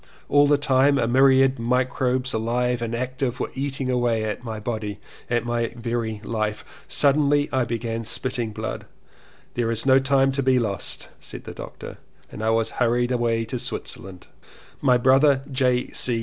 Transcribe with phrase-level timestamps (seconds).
[0.29, 4.99] All the time a myriad microbes alive and active were eating away at my body,
[5.29, 6.65] at my very life.
[6.87, 8.87] Suddenly I began spitting blood,
[9.53, 11.99] ''There is no time to be lost," said the doctor,
[12.31, 14.25] and I was hurried away to Switzerland.
[14.81, 15.91] My brother J.